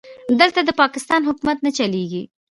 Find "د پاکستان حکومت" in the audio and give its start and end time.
0.65-1.57